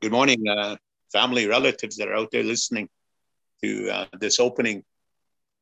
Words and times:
Good 0.00 0.12
morning, 0.12 0.46
uh, 0.46 0.76
family, 1.12 1.48
relatives 1.48 1.96
that 1.96 2.06
are 2.06 2.14
out 2.14 2.30
there 2.30 2.44
listening 2.44 2.88
to 3.64 3.90
uh, 3.90 4.06
this 4.20 4.38
opening 4.38 4.84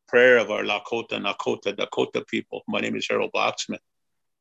prayer 0.09 0.37
of 0.37 0.51
our 0.51 0.63
Lakota, 0.63 1.19
Nakota, 1.19 1.75
Dakota 1.75 2.23
people. 2.29 2.63
My 2.69 2.81
name 2.81 2.97
is 2.97 3.07
Harold 3.09 3.31
Blacksmith. 3.33 3.81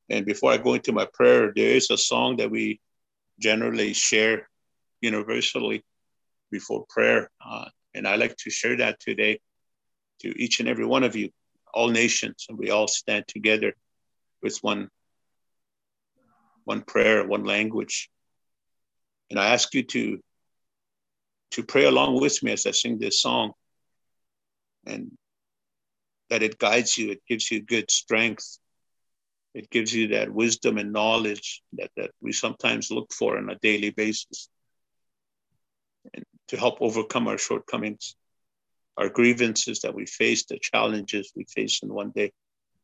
And 0.10 0.26
before 0.26 0.52
I 0.52 0.58
go 0.58 0.74
into 0.74 0.92
my 0.92 1.08
prayer, 1.14 1.54
there 1.56 1.70
is 1.70 1.90
a 1.92 1.98
song 1.98 2.36
that 2.38 2.52
we 2.52 2.82
generally 3.40 3.94
share 3.94 4.50
universally 5.00 5.82
before 6.52 6.86
prayer. 6.90 7.32
Uh, 7.40 7.70
and 7.94 8.06
I 8.06 8.18
like 8.18 8.36
to 8.40 8.50
share 8.50 8.76
that 8.76 9.00
today 9.00 9.40
to 10.24 10.28
each 10.38 10.60
and 10.60 10.68
every 10.68 10.86
one 10.86 11.06
of 11.06 11.16
you, 11.16 11.30
all 11.74 11.88
nations, 11.88 12.48
and 12.50 12.58
we 12.58 12.70
all 12.70 12.90
stand 12.90 13.30
together 13.30 13.74
with 14.44 14.58
one, 14.58 14.90
one 16.66 16.82
prayer, 16.82 17.26
one 17.26 17.46
language. 17.46 18.10
And 19.30 19.40
I 19.40 19.48
ask 19.54 19.74
you 19.74 19.84
to, 19.84 20.20
to 21.52 21.64
pray 21.64 21.86
along 21.86 22.20
with 22.20 22.42
me 22.44 22.52
as 22.52 22.66
I 22.66 22.72
sing 22.72 23.00
this 23.00 23.22
song. 23.22 23.54
And 24.86 25.12
that 26.30 26.44
it 26.44 26.58
guides 26.58 26.98
you, 26.98 27.12
it 27.12 27.22
gives 27.28 27.50
you 27.52 27.62
good 27.62 27.90
strength, 27.90 28.58
it 29.54 29.70
gives 29.70 29.94
you 29.94 30.10
that 30.10 30.32
wisdom 30.32 30.78
and 30.78 30.92
knowledge 30.92 31.62
that, 31.74 31.90
that 31.96 32.12
we 32.22 32.32
sometimes 32.32 32.92
look 32.92 33.14
for 33.14 33.38
on 33.38 33.50
a 33.50 33.56
daily 33.60 33.90
basis 33.92 34.50
and 36.14 36.26
to 36.50 36.58
help 36.58 36.82
overcome 36.82 37.28
our 37.28 37.38
shortcomings, 37.38 38.16
our 38.98 39.10
grievances 39.10 39.80
that 39.80 39.96
we 39.96 40.06
face, 40.06 40.46
the 40.46 40.60
challenges 40.60 41.32
we 41.36 41.46
face 41.46 41.80
in 41.84 41.94
one 41.94 42.12
day. 42.12 42.32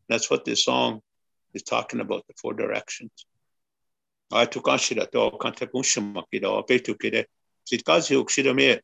That's 0.08 0.30
what 0.30 0.46
this 0.46 0.64
song 0.64 1.02
is 1.54 1.64
talking 1.64 2.00
about, 2.00 2.26
the 2.28 2.34
four 2.42 2.54
directions. 2.54 3.12
I 4.34 4.46
took 4.46 4.68
on 4.68 4.80
shira 4.80 5.06
to 5.08 5.32
kanta 5.32 5.68
kida 6.32 6.48
o 6.48 6.64
petu 6.64 6.96
kide 6.96 7.26
sit 7.66 7.84
kazi 7.84 8.16
uk 8.16 8.30
shira 8.30 8.54
me 8.54 8.80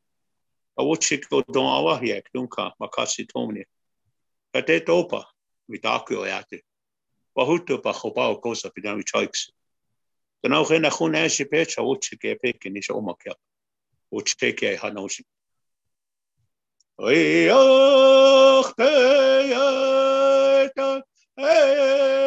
a 0.78 0.84
wuchik 0.84 1.30
go 1.30 1.42
don 1.42 1.66
makasi 2.82 3.26
tomni 3.28 3.64
kate 4.54 4.86
topa 4.86 5.24
witaku 5.70 6.18
o 6.18 6.26
yate 6.26 6.62
wahutu 7.36 7.82
pa 7.82 7.94
chopa 7.94 8.30
o 8.30 8.36
kosa 8.42 8.70
pidan 8.70 8.98
wichaiks 8.98 9.52
dan 10.44 10.54
au 10.54 10.66
gena 10.66 10.90
khun 10.90 11.16
e 11.16 11.30
si 11.30 11.46
pecha 11.46 11.82
wuchik 11.82 12.24
e 12.26 12.36
e 17.10 18.70
te 18.78 20.70
ta 20.76 21.02
e 21.38 22.27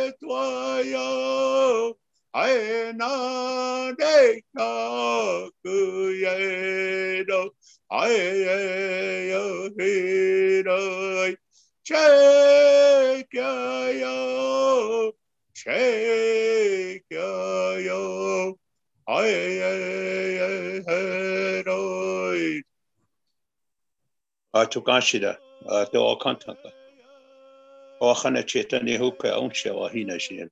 etwayo 0.06 1.10
aena 2.44 3.12
data 4.00 4.72
kuyero 5.64 7.42
aero 8.02 9.46
hiroi 9.78 11.32
chekyayo 11.88 13.38
chekyayo 15.60 17.14
aeroi 17.94 18.25
Atukashida, 24.56 25.38
uh, 25.68 25.86
te 25.86 25.98
o 25.98 26.18
kantaka. 26.18 26.72
O 28.02 28.16
khana 28.16 28.42
cheta 28.44 28.82
ni 28.82 28.98
huka 28.98 29.38
unsha 29.40 29.74
wa 29.76 29.90
hina 29.90 30.18
shin. 30.20 30.50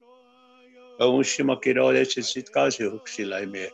O 0.99 1.17
unshi 1.17 1.43
makira 1.43 1.91
le 1.91 2.05
che 2.05 2.21
sit 2.21 2.51
kazi 2.51 2.83
hukshi 2.83 3.27
lai 3.27 3.45
me. 3.45 3.69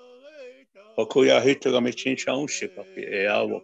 O 0.98 1.06
kuya 1.06 1.42
hito 1.42 1.72
ga 1.72 1.82
me 1.82 1.92
chin 1.92 2.16
sha 2.16 2.32
unshi 2.32 2.74
ka 2.74 2.84
ki 2.84 3.02
e 3.02 3.26
awo. 3.26 3.62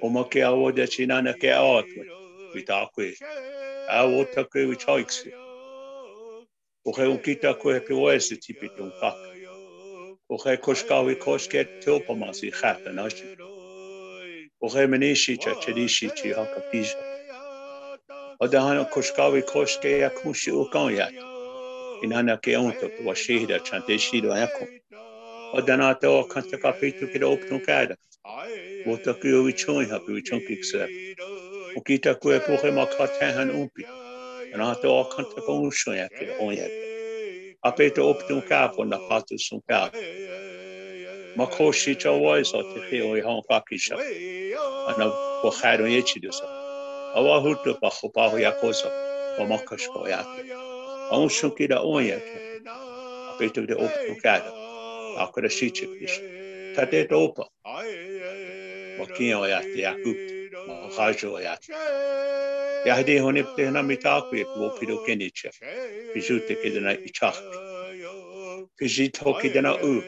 O 0.00 0.08
ma 0.08 0.24
ke 0.24 0.40
awo 0.40 0.74
de 0.74 0.86
china 0.86 1.20
na 1.20 1.34
ke 1.34 1.48
awo 1.52 1.82
tu. 1.82 2.04
Vita 2.54 2.88
kwe. 2.96 3.14
Awo 3.90 4.24
ta 4.32 4.44
kwe 4.44 4.64
wi 4.66 4.76
choiksi. 4.76 5.30
O 6.86 6.92
khe 6.92 7.04
unkita 7.04 7.52
kwe 7.60 7.80
ke 7.80 7.92
wesi 7.92 8.36
tipi 8.40 8.68
وخی 10.30 10.56
کشکاوی 10.62 11.16
کش 11.20 11.48
که 11.48 11.68
تو 11.84 11.98
پماسی 11.98 12.50
خط 12.50 12.86
ناشی. 12.86 13.24
منیشی 14.86 15.36
چا 15.36 15.54
چلیشی 15.54 16.10
چی 16.10 16.30
ها 16.30 16.46
کپیش 16.54 16.94
و 18.40 18.46
دهانا 18.46 18.88
کشکاوی 18.92 19.42
کش 19.48 19.78
که 19.78 19.88
یک 19.88 20.26
موشی 20.26 20.50
او 20.50 20.64
کن 20.70 20.92
یاد 20.92 21.12
این 22.02 22.12
هانا 22.12 22.36
که 22.36 22.54
اون 22.54 22.72
تو 22.72 23.10
و 23.10 23.14
شیده 23.14 23.58
چند 23.58 23.82
و 23.88 23.92
یکم 23.92 24.66
و 25.54 25.60
دهانا 25.60 25.94
تو 25.94 26.22
کنت 26.22 26.54
کپیتو 26.54 27.06
که 27.06 27.18
دو 27.18 27.28
اپنو 27.30 27.58
کرده. 27.58 27.96
و 28.86 28.96
تا 28.96 29.12
که 29.12 29.28
اوی 29.28 29.52
چون 29.52 29.84
ها 29.84 29.98
پیوی 29.98 30.22
چون 30.22 30.38
پیک 30.38 30.64
سر. 30.64 30.88
و 31.76 31.80
کی 31.86 31.98
تا 31.98 32.14
که 32.14 32.38
پوخی 32.38 32.70
ما 32.70 32.84
کاتن 32.84 33.30
هن 33.30 33.50
اون 33.50 33.70
پی. 33.76 33.84
دهانا 34.52 34.74
تو 34.74 35.02
کنت 35.02 35.38
اون 35.48 35.70
شون 35.70 35.96
یک 35.96 36.10
اون 36.40 36.54
یک. 36.54 36.89
Pe 37.76 37.90
te 37.90 38.00
optu 38.00 38.40
ka 38.48 38.68
po 38.72 38.84
na 38.84 38.96
patu 39.08 39.36
sun 39.38 39.60
ka. 39.68 39.90
Ma 41.36 41.46
ko 41.46 41.72
shi 41.72 41.94
cha 41.94 42.12
wais 42.12 42.54
o 42.54 42.62
te 42.62 42.80
he 42.88 43.02
o 43.02 43.12
i 43.14 43.20
hong 43.20 43.42
pakisha. 43.50 44.00
Ana 44.88 45.06
po 45.42 45.50
khairu 45.50 45.86
ye 45.90 46.00
chi 46.02 46.20
dusa. 46.20 46.46
Awa 47.18 47.40
hutu 47.44 47.76
pa 47.80 47.90
ko 47.90 48.08
pa 48.08 48.28
ho 48.30 48.36
ya 48.38 48.52
ko 48.60 48.72
so. 48.72 48.88
O 49.38 49.46
ma 49.46 49.58
ka 49.68 49.76
shko 49.76 50.08
ya 50.08 50.24
ke. 50.24 50.42
A 51.12 51.20
uso 51.20 51.50
ki 51.50 51.66
da 51.66 51.82
o 51.82 51.98
ya 51.98 52.16
ke. 52.16 52.38
A 52.64 53.32
pe 53.38 53.48
te 53.48 53.60
optu 53.60 54.16
ka. 54.22 54.34
A 55.20 55.26
ko 55.32 55.40
da 55.40 55.48
shi 55.48 55.70
chi 55.70 55.86
kish. 55.98 56.18
Ta 56.74 56.86
te 56.86 57.04
topa. 57.04 57.44
Mo 58.98 59.06
ki 59.14 59.34
o 59.34 59.44
ya 59.44 59.60
te 59.60 59.84
akutu. 59.92 60.40
mo 60.66 60.88
hajo 60.96 61.40
ya 61.40 61.56
ya 62.86 62.94
hade 62.94 63.18
hone 63.20 63.42
te 63.56 63.70
na 63.70 63.82
mita 63.82 64.20
ku 64.28 64.36
e 64.36 64.44
ko 64.44 64.70
piro 64.78 64.96
te 65.06 66.54
ke 66.60 66.68
ichak 67.08 67.36
biju 68.80 69.12
to 69.12 69.34
ke 69.40 69.60
na 69.62 69.72
u. 69.74 70.02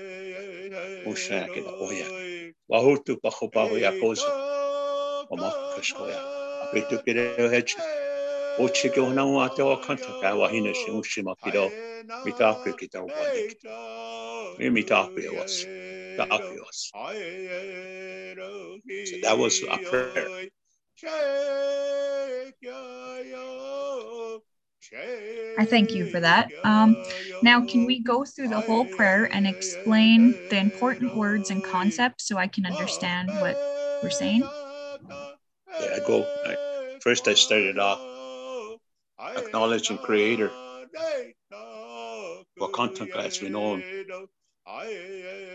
O 1.06 1.14
sha 1.14 1.46
ke 1.52 1.60
na 1.60 1.72
o 1.80 1.90
ya 1.92 2.06
wa 2.68 2.78
hutu 2.80 3.20
pa 3.22 3.30
ko 3.30 3.48
pa 3.48 3.62
ya 3.78 3.92
ko 4.00 4.14
so 4.14 4.30
o 5.30 5.36
ma 5.36 5.50
ka 5.74 5.82
sko 5.82 6.06
ya 6.08 6.20
a 6.62 6.66
pe 6.72 6.80
to 6.88 6.96
hechi 7.52 7.76
o 8.58 8.68
ke 8.68 9.00
ona 9.00 9.26
wa 9.26 9.48
te 9.48 9.62
wa 9.62 9.76
kanta 9.76 10.12
ka 10.20 10.34
wa 10.34 10.48
hina 10.48 10.72
shi 10.74 10.90
u 10.90 11.02
shi 11.02 11.22
ma 11.22 11.34
kiro 11.34 11.68
mita 12.24 12.54
ku 12.64 12.72
ke 12.78 12.86
ta 12.88 13.02
wa 13.02 13.24
ni 13.34 14.70
mi 14.70 14.70
mita 14.70 15.10
ku 15.12 15.20
e 15.20 15.28
was 15.28 15.54
So 19.04 19.16
that 19.22 19.38
was 19.38 19.62
a 19.62 19.78
prayer. 19.78 20.28
I 25.58 25.64
thank 25.64 25.94
you 25.94 26.06
for 26.06 26.20
that. 26.20 26.50
Um, 26.64 26.96
now, 27.42 27.64
can 27.64 27.84
we 27.86 28.00
go 28.00 28.24
through 28.24 28.48
the 28.48 28.60
whole 28.60 28.84
prayer 28.84 29.28
and 29.32 29.46
explain 29.46 30.32
the 30.50 30.58
important 30.58 31.16
words 31.16 31.50
and 31.50 31.62
concepts 31.62 32.26
so 32.26 32.36
I 32.36 32.46
can 32.46 32.66
understand 32.66 33.30
what 33.40 33.56
we're 34.02 34.10
saying? 34.10 34.42
Yeah, 34.42 35.96
I 35.96 36.00
go. 36.06 36.24
I, 36.46 36.98
first, 37.00 37.28
I 37.28 37.34
started 37.34 37.78
off 37.78 38.00
acknowledging 39.36 39.98
Creator, 39.98 40.50
Wakan 42.60 42.94
Tanka 42.94 43.18
as 43.18 43.40
we 43.40 43.48
know 43.48 43.76
Him, 43.76 43.82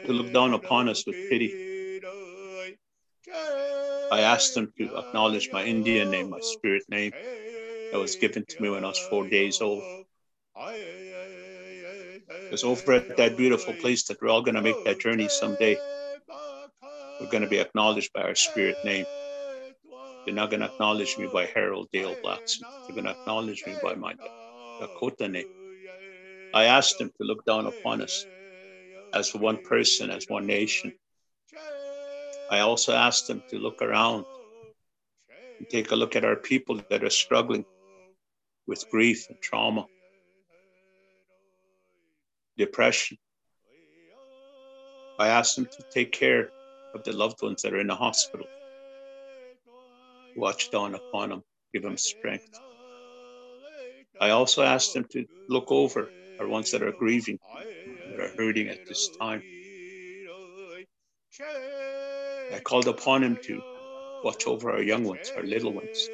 to 0.05 0.13
look 0.13 0.33
down 0.33 0.53
upon 0.53 0.89
us 0.89 1.05
with 1.05 1.15
pity. 1.29 2.01
I 4.11 4.21
asked 4.21 4.55
them 4.55 4.71
to 4.77 4.97
acknowledge 4.97 5.49
my 5.51 5.63
Indian 5.63 6.09
name, 6.11 6.29
my 6.29 6.39
spirit 6.39 6.83
name 6.89 7.11
that 7.91 7.99
was 7.99 8.15
given 8.15 8.45
to 8.47 8.61
me 8.61 8.69
when 8.69 8.83
I 8.83 8.89
was 8.89 8.99
four 8.99 9.27
days 9.27 9.61
old. 9.61 9.83
Because 12.43 12.63
over 12.63 12.93
at 12.93 13.17
that 13.17 13.37
beautiful 13.37 13.73
place 13.73 14.03
that 14.03 14.21
we're 14.21 14.29
all 14.29 14.41
going 14.41 14.55
to 14.55 14.61
make 14.61 14.83
that 14.85 14.99
journey 14.99 15.27
someday, 15.27 15.77
we're 17.19 17.29
going 17.29 17.43
to 17.43 17.49
be 17.49 17.59
acknowledged 17.59 18.11
by 18.13 18.21
our 18.21 18.35
spirit 18.35 18.77
name. 18.85 19.05
They're 20.25 20.35
not 20.35 20.49
going 20.49 20.59
to 20.61 20.67
acknowledge 20.67 21.17
me 21.17 21.27
by 21.31 21.45
Harold 21.45 21.89
Dale 21.91 22.15
Blacksmith. 22.21 22.69
They're 22.87 22.95
going 22.95 23.05
to 23.05 23.11
acknowledge 23.11 23.63
me 23.65 23.77
by 23.81 23.95
my 23.95 24.13
Dakota 24.79 25.27
name. 25.27 25.45
I 26.53 26.65
asked 26.65 26.97
them 26.97 27.11
to 27.17 27.23
look 27.23 27.45
down 27.45 27.65
upon 27.65 28.01
us 28.01 28.25
as 29.13 29.33
one 29.33 29.57
person, 29.57 30.09
as 30.09 30.25
one 30.27 30.45
nation. 30.45 30.93
I 32.49 32.59
also 32.59 32.93
asked 32.93 33.27
them 33.27 33.43
to 33.49 33.57
look 33.57 33.81
around 33.81 34.25
and 35.57 35.69
take 35.69 35.91
a 35.91 35.95
look 35.95 36.15
at 36.15 36.23
our 36.23 36.35
people 36.35 36.81
that 36.89 37.03
are 37.03 37.09
struggling 37.09 37.65
with 38.67 38.89
grief 38.89 39.27
and 39.29 39.37
trauma, 39.41 39.85
depression. 42.57 43.17
I 45.19 45.29
asked 45.29 45.55
them 45.55 45.65
to 45.65 45.83
take 45.91 46.11
care 46.11 46.49
of 46.93 47.03
the 47.03 47.13
loved 47.13 47.41
ones 47.41 47.61
that 47.63 47.73
are 47.73 47.79
in 47.79 47.87
the 47.87 47.95
hospital, 47.95 48.45
watch 50.35 50.69
down 50.71 50.95
upon 50.95 51.29
them, 51.29 51.43
give 51.73 51.83
them 51.83 51.97
strength. 51.97 52.59
I 54.21 54.29
also 54.29 54.63
asked 54.63 54.93
them 54.93 55.05
to 55.11 55.25
look 55.49 55.71
over 55.71 56.09
our 56.39 56.47
ones 56.47 56.71
that 56.71 56.83
are 56.83 56.91
grieving, 56.91 57.39
that 58.11 58.19
are 58.19 58.31
hurting 58.37 58.67
at 58.69 58.85
this 58.87 59.09
time. 59.19 59.41
I 62.53 62.59
called 62.59 62.87
upon 62.87 63.23
him 63.23 63.37
to 63.43 63.61
watch 64.23 64.47
over 64.47 64.71
our 64.71 64.81
young 64.81 65.03
ones, 65.03 65.31
our 65.35 65.43
little 65.43 65.73
ones, 65.73 66.07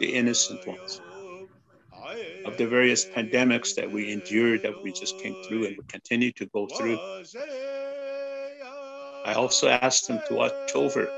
the 0.00 0.14
innocent 0.14 0.66
ones, 0.66 1.00
of 2.44 2.56
the 2.56 2.66
various 2.66 3.04
pandemics 3.04 3.74
that 3.74 3.90
we 3.90 4.12
endured, 4.12 4.62
that 4.62 4.82
we 4.82 4.92
just 4.92 5.18
came 5.18 5.36
through 5.44 5.66
and 5.66 5.76
we 5.76 5.84
continue 5.88 6.32
to 6.32 6.46
go 6.46 6.66
through. 6.66 6.98
I 9.26 9.34
also 9.36 9.68
asked 9.68 10.08
him 10.08 10.20
to 10.28 10.34
watch 10.34 10.74
over 10.74 11.08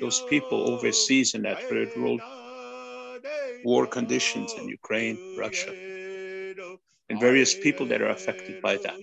those 0.00 0.20
people 0.28 0.70
overseas 0.70 1.34
in 1.34 1.42
that 1.42 1.62
third 1.68 1.90
world 1.96 2.20
war 3.64 3.86
conditions 3.86 4.52
in 4.58 4.68
Ukraine, 4.68 5.16
Russia, 5.38 5.72
and 7.08 7.18
various 7.18 7.54
people 7.54 7.86
that 7.86 8.02
are 8.02 8.10
affected 8.10 8.60
by 8.62 8.76
that. 8.76 8.98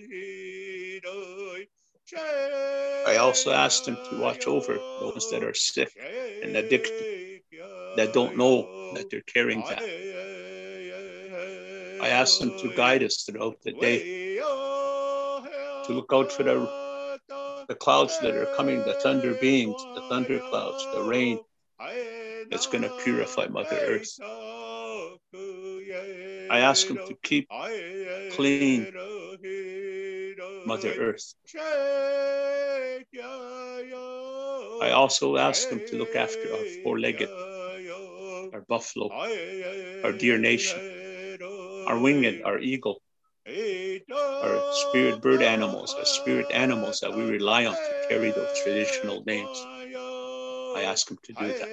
I 2.12 3.16
also 3.18 3.52
asked 3.52 3.88
him 3.88 3.96
to 4.10 4.20
watch 4.20 4.46
over 4.46 4.74
those 4.74 5.30
that 5.30 5.42
are 5.42 5.54
sick 5.54 5.90
and 6.42 6.54
addicted, 6.56 7.40
that 7.96 8.12
don't 8.12 8.36
know 8.36 8.92
that 8.94 9.08
they're 9.10 9.22
carrying 9.22 9.60
that. 9.60 9.82
I 12.02 12.08
asked 12.08 12.42
him 12.42 12.58
to 12.58 12.74
guide 12.76 13.02
us 13.02 13.22
throughout 13.22 13.62
the 13.62 13.72
day, 13.72 14.36
to 14.36 15.92
look 15.92 16.10
out 16.12 16.30
for 16.30 16.42
the, 16.42 16.68
the 17.68 17.74
clouds 17.74 18.18
that 18.20 18.34
are 18.36 18.54
coming, 18.56 18.80
the 18.80 18.94
thunder 18.94 19.34
beings, 19.34 19.82
the 19.94 20.02
thunder 20.10 20.38
clouds, 20.50 20.86
the 20.94 21.02
rain 21.02 21.38
that's 22.50 22.66
going 22.66 22.82
to 22.84 22.90
purify 23.02 23.46
Mother 23.46 23.78
Earth. 23.80 24.18
I 26.50 26.58
ask 26.60 26.86
him 26.86 26.98
to 26.98 27.16
keep 27.22 27.48
clean 28.32 28.92
Mother 30.64 30.92
Earth. 30.94 31.34
I 34.80 34.90
also 34.90 35.36
ask 35.36 35.68
them 35.68 35.82
to 35.86 35.96
look 35.96 36.14
after 36.14 36.52
our 36.54 36.66
four 36.66 36.98
legged, 37.00 37.30
our 38.52 38.60
buffalo, 38.62 39.14
our 40.02 40.12
deer 40.12 40.38
nation, 40.38 40.82
our 41.86 41.98
winged, 41.98 42.40
our 42.44 42.58
eagle, 42.58 43.02
our 44.40 44.64
spirit 44.70 45.20
bird 45.20 45.42
animals, 45.42 45.94
our 45.96 46.04
spirit 46.04 46.50
animals 46.50 47.00
that 47.00 47.14
we 47.14 47.24
rely 47.24 47.64
on 47.66 47.78
to 47.82 47.94
carry 48.08 48.30
those 48.32 48.52
traditional 48.52 49.24
names. 49.24 49.68
I 50.74 50.82
ask 50.82 51.06
them 51.08 51.18
to 51.24 51.32
do 51.32 51.54
that. 51.54 51.70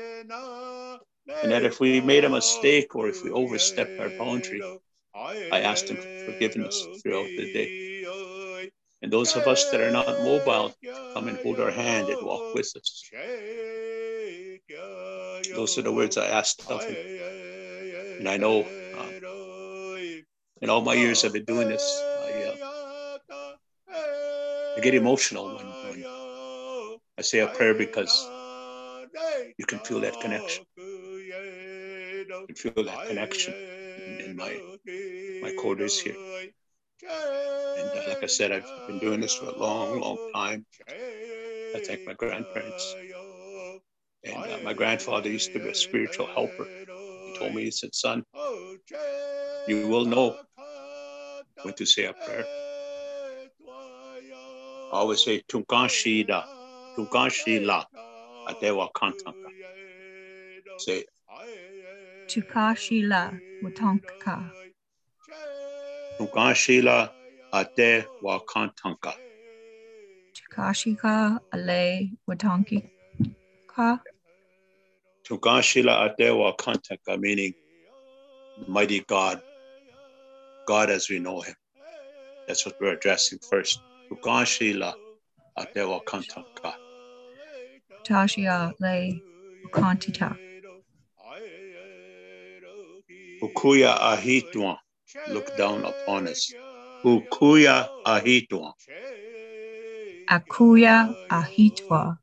And 1.42 1.51
that 1.51 1.63
if 1.65 1.80
we 1.80 2.01
made 2.01 2.24
a 2.25 2.30
mistake 2.30 2.96
or 2.96 3.08
if 3.08 3.22
we 3.24 3.30
overstepped 3.30 4.00
our 4.00 4.10
boundary, 4.10 4.65
I 5.50 5.62
asked 5.62 5.88
them 5.88 5.98
for 5.98 6.10
forgiveness 6.25 6.89
throughout 7.01 7.34
the 7.36 7.48
day. 7.48 7.74
And 9.01 9.12
those 9.12 9.36
of 9.36 9.48
us 9.48 9.70
that 9.72 9.81
are 9.81 9.91
not 9.91 10.08
mobile, 10.20 10.74
come 11.13 11.27
and 11.27 11.38
hold 11.39 11.60
our 11.60 11.72
hand 11.72 12.10
and 12.10 12.25
walk 12.25 12.53
with 12.53 12.72
us. 12.75 13.03
Those 15.55 15.77
are 15.77 15.81
the 15.81 15.91
words 15.91 16.17
I 16.17 16.27
asked 16.27 16.70
of 16.70 16.84
him. 16.84 16.96
And 18.20 18.29
I 18.29 18.38
know 18.38 18.62
um, 19.00 19.10
in 20.62 20.70
all 20.70 20.81
my 20.81 20.93
years 20.93 21.25
I've 21.25 21.34
been 21.34 21.46
doing 21.46 21.67
this, 21.70 21.81
I, 22.03 22.43
uh, 22.43 23.55
I 24.77 24.79
get 24.81 24.93
emotional 24.93 25.55
when, 25.55 25.65
when 25.65 26.05
I 27.17 27.22
say 27.22 27.39
a 27.39 27.48
prayer 27.48 27.74
because 27.74 28.13
you 29.58 29.65
can 29.65 29.79
feel 29.79 30.00
that 30.01 30.20
connection. 30.22 30.65
You 30.77 32.46
can 32.48 32.55
feel 32.55 32.84
that 32.84 33.08
connection 33.08 33.53
in, 33.53 34.22
in 34.22 34.36
my 34.36 34.60
my 35.41 35.51
quarters 35.58 36.00
here. 36.00 36.15
And 37.03 37.89
uh, 37.89 38.10
like 38.10 38.24
I 38.24 38.27
said, 38.27 38.51
I've 38.51 38.88
been 38.88 39.00
doing 39.00 39.22
this 39.22 39.36
for 39.36 39.46
a 39.46 39.58
long, 39.58 40.00
long 40.01 40.17
time. 40.34 40.65
I 40.89 41.81
thank 41.86 42.05
my 42.05 42.13
grandparents. 42.13 42.96
And 44.24 44.36
uh, 44.38 44.58
my 44.63 44.74
grandfather 44.74 45.29
used 45.29 45.51
to 45.53 45.60
be 45.60 45.70
a 45.70 45.75
spiritual 45.75 46.27
helper. 46.27 46.67
He 46.86 47.36
told 47.38 47.55
me, 47.55 47.63
he 47.63 47.72
said, 47.72 47.96
son, 47.96 48.24
you 49.67 49.88
will 49.88 50.05
know 50.05 50.38
when 51.63 51.74
to 51.75 51.86
say 51.86 52.05
a 52.05 52.13
prayer. 52.13 52.46
I 54.93 54.98
always 54.98 55.24
say, 55.24 55.41
Tunkanshida, 55.48 56.43
Tunkanshila, 56.98 57.86
Adewa 58.50 58.89
Kantanka. 58.93 59.50
Say. 60.77 61.05
Tukashila 62.27 63.39
Watonka. 63.63 64.51
Tukashila 66.20 67.10
Ate 67.53 68.06
Wakantanka. 68.24 69.13
Tukashika 70.34 71.39
Ale 71.51 72.12
Watonki. 72.30 72.89
Ka. 73.68 74.00
Tugashila 75.24 76.10
Atewa 76.10 76.58
Kantaka, 76.58 77.18
meaning 77.20 77.53
mighty 78.68 79.00
God, 79.01 79.41
God 80.68 80.89
as 80.89 81.10
we 81.10 81.20
know 81.20 81.41
him. 81.41 81.56
That's 82.48 82.65
what 82.65 82.75
we're 82.82 82.94
addressing 82.94 83.39
first. 83.50 83.80
Tugashila 84.12 84.94
Atewa 85.58 86.03
Kantaka. 86.03 86.74
Tashia 88.03 88.74
Le 88.80 89.22
Kantita. 89.70 90.38
Ukuya 93.41 93.98
Ahitwa, 94.00 94.77
look 95.30 95.56
down 95.58 95.86
upon 95.86 96.27
us. 96.27 96.53
Ukuya 97.03 97.88
Ahitwa. 98.06 98.74
Akuya 100.30 101.13
Ahitwa. 101.30 102.18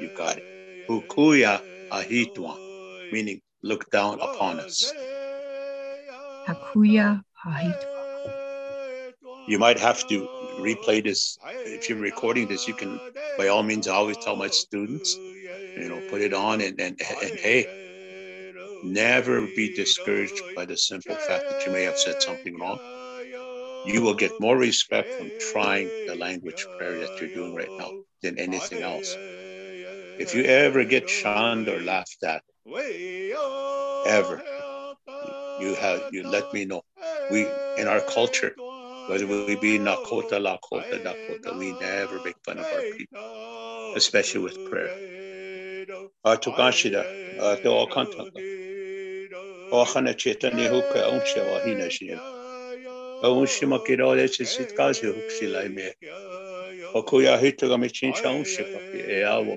You 0.00 0.10
got 0.16 0.38
it. 0.38 0.88
Ukuya 0.88 1.60
Ahitwa, 1.90 2.56
meaning 3.12 3.40
look 3.62 3.90
down 3.90 4.20
upon 4.20 4.60
us. 4.60 4.92
Akuya 6.46 7.22
Ahitwa. 7.44 7.96
You 9.48 9.58
might 9.58 9.78
have 9.78 10.06
to 10.08 10.28
replay 10.58 11.02
this. 11.02 11.38
If 11.46 11.88
you're 11.88 11.98
recording 11.98 12.48
this, 12.48 12.66
you 12.66 12.74
can, 12.74 12.98
by 13.38 13.48
all 13.48 13.62
means, 13.62 13.86
I 13.86 13.94
always 13.94 14.16
tell 14.18 14.34
my 14.36 14.48
students, 14.48 15.14
you 15.14 15.88
know, 15.88 16.00
put 16.10 16.20
it 16.20 16.34
on 16.34 16.60
and, 16.60 16.80
and, 16.80 17.00
and 17.22 17.38
hey, 17.38 17.85
never 18.92 19.48
be 19.48 19.68
discouraged 19.70 20.44
by 20.54 20.66
the 20.66 20.76
simple 20.76 21.18
fact 21.18 21.48
that 21.48 21.64
you 21.66 21.72
may 21.72 21.84
have 21.84 21.98
said 21.98 22.20
something 22.22 22.58
wrong. 22.58 22.80
You 23.82 24.02
will 24.02 24.14
get 24.14 24.38
more 24.38 24.56
respect 24.56 25.14
from 25.14 25.32
trying 25.38 25.92
the 26.06 26.14
language 26.16 26.68
prayer 26.76 26.98
that 26.98 27.20
you're 27.20 27.30
doing 27.30 27.54
right 27.54 27.72
now 27.78 27.92
than 28.22 28.38
anything 28.38 28.82
else. 28.82 29.18
If 30.18 30.34
you 30.34 30.44
ever 30.44 30.84
get 30.84 31.08
shunned 31.08 31.68
or 31.68 31.80
laughed 31.80 32.22
at, 32.24 32.42
ever, 34.04 34.44
you 35.56 35.74
have 35.74 36.02
you 36.08 36.24
let 36.24 36.52
me 36.52 36.64
know. 36.64 36.82
We 37.28 37.56
in 37.76 37.88
our 37.88 38.02
culture, 38.02 38.56
whether 39.06 39.26
we 39.26 39.42
be 39.42 39.64
Nakota, 39.64 40.38
Lakota, 40.40 40.84
Dakota, 41.02 41.38
we 41.42 41.72
never 41.72 42.20
make 42.20 42.36
fun 42.44 42.58
of 42.58 42.66
our 42.72 42.84
people, 42.84 43.22
especially 43.94 44.40
with 44.40 44.62
prayer. 44.64 44.92
Atukashida, 49.72 49.72
ate 49.72 49.72
o 49.72 49.72
kantaka. 49.72 49.72
O 49.72 49.84
khana 49.84 50.14
cheta 50.14 50.50
ni 50.50 50.68
huka 50.68 51.08
unsha 51.10 51.42
wa 51.42 51.60
hina 51.60 51.90
shia. 51.90 52.20
O 53.22 53.34
unshi 53.40 53.66
makira 53.66 54.06
ole 54.06 54.28
chisit 54.28 54.74
kazi 54.76 55.06
hukshi 55.06 55.52
lai 55.52 55.68
me. 55.68 55.92
O 56.94 57.02
kuya 57.02 57.38
hita 57.38 57.68
ga 57.68 57.76
me 57.76 57.88
chinsha 57.88 58.30
unshi 58.30 58.62
papi 58.62 59.00
e 59.08 59.22
awo. 59.24 59.56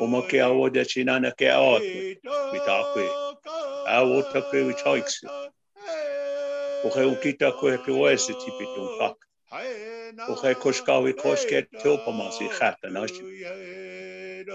O 0.00 0.06
ma 0.06 0.22
ke 0.22 0.40
awo 0.40 0.72
de 0.72 0.84
chinana 0.84 1.32
ke 1.36 1.50
awo 1.50 1.80
mitakwe. 2.52 3.08
Awo 3.86 4.22
takwe 4.32 4.66
wi 4.66 4.74
choiksi. 4.74 5.26
O 6.84 6.90
khe 6.90 7.02
ukita 7.04 7.52
ko 7.52 7.70
he 7.70 7.76
pe 7.78 7.92
oese 7.92 8.32
tipi 8.32 8.64
tung 8.74 8.98
pak. 8.98 9.16
O 10.28 10.34
khe 10.34 10.54
koshkawi 10.54 11.12
koshke 11.12 11.66
topa 11.82 12.12
masi 12.12 12.48
khata 12.48 12.90
nashi. 12.90 13.22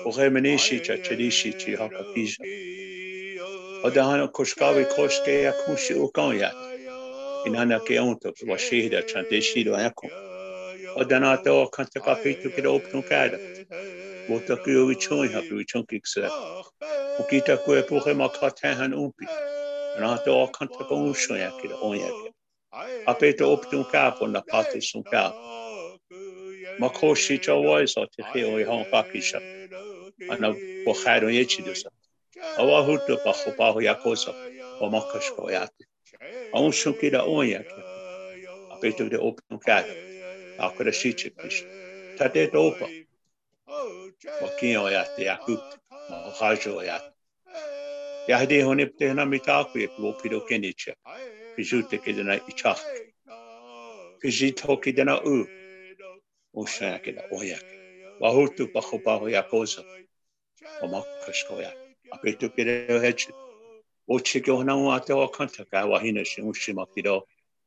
O 0.05 0.11
khe 0.11 0.29
menishi 0.29 0.83
cha 0.83 0.93
chedishi 0.93 1.51
chi 1.57 1.75
pisha. 2.15 2.43
O 2.43 2.72
odahano 3.83 4.27
koškavi 4.31 4.85
koške 4.95 5.33
jak 5.41 5.55
muši 5.67 5.95
u 5.95 6.11
konjak. 6.13 6.53
I 7.45 7.49
nana 7.49 7.79
ke 7.87 7.99
on 8.01 8.15
to 8.19 8.31
va 8.47 8.57
šehda 8.57 9.01
čante 9.07 9.41
šido 9.41 9.75
jako. 9.75 10.07
Odana 10.95 11.37
te 11.43 11.51
o 11.51 11.65
kanta 11.67 11.99
kapitu 11.99 12.51
kida 12.55 12.69
opnu 12.69 13.03
kada. 13.09 13.37
Vota 14.29 14.55
kuyo 14.55 14.85
vichon 14.85 15.27
ha 15.33 15.41
vichon 15.51 15.85
kiksa. 15.85 16.29
Ukita 17.19 17.57
kuye 17.65 17.83
puhe 17.87 18.13
makate 18.13 18.73
han 18.75 18.93
umpi. 18.93 19.25
Nana 19.99 20.17
te 20.25 20.31
o 20.31 20.47
kanta 20.47 20.87
ka 20.87 20.95
unsho 20.95 21.35
yakida 21.35 21.75
onyak. 21.81 22.15
Apeta 23.07 23.45
opnu 23.45 23.83
kapo 23.91 24.27
na 24.27 24.41
patu 24.51 24.81
sun 24.81 25.03
kapo. 25.03 25.37
Makoshi 26.79 27.41
cha 27.41 27.53
waiso 27.53 28.07
te 28.15 28.23
feo 28.33 28.57
i 28.59 28.63
hong 28.63 28.85
pakisha. 28.91 29.39
Ana 30.29 30.55
bukharon 30.85 31.33
yechi 31.33 31.61
dosa. 31.65 31.89
Awa 32.57 32.81
hutu 32.81 33.17
pa 33.23 33.33
khopaho 33.33 33.81
yakosa. 33.81 34.31
O 34.79 34.89
makashko 34.89 35.51
yate. 35.51 35.85
Aun 36.53 36.71
shukida 36.71 37.25
on 37.27 37.47
ya 37.47 37.59
kida. 37.59 37.83
Apeto 38.71 39.09
de 39.09 39.17
opnu 39.17 39.59
kada. 39.59 39.93
Akura 40.59 40.91
shichi 40.91 41.29
kisha. 41.29 41.65
Tate 42.17 42.47
topa. 42.47 42.87
Wakinyo 44.41 44.91
yate 44.91 45.25
yakut. 45.25 45.59
Mahajo 46.09 46.83
yate. 46.83 47.13
Yahde 48.27 48.63
honip 48.63 48.97
te 48.97 49.13
na 49.13 49.25
mitaku 49.25 49.79
e 49.79 49.87
po 49.87 50.13
pido 50.13 50.41
kenicha. 50.47 50.93
Pijute 51.57 51.97
kidana 51.97 52.39
ichak. 52.47 52.79
Pijito 54.21 54.77
kidana 54.77 55.21
u. 55.25 55.47
Usha 56.55 56.99
kida 56.99 57.23
oyak. 57.31 57.63
Wahutu 58.19 58.67
khopaho 58.67 59.29
yakosa. 59.29 59.83
O 60.81 60.87
makashko 60.87 61.61
yate. 61.61 61.82
Apeto 62.13 62.49
kereo 62.49 62.99
hechi. 63.01 63.31
O 64.07 64.19
chike 64.19 64.51
na 64.63 64.75
o 64.75 64.91
ate 64.91 65.13
o 65.13 65.27
kanta 65.27 65.65
ka 65.71 65.85
wa 65.85 65.99
hina 65.99 66.23
shi 66.25 66.41
ushima 66.41 66.85
kido. 66.85 67.23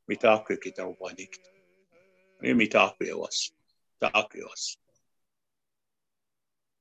Mitaku 0.09 0.57
kita 0.63 0.85
wanik. 1.01 1.35
Mi 2.41 2.55
mitaku 2.55 3.05
e 3.05 3.13
was. 3.13 3.53
Taku 4.01 4.39
was. 4.49 4.79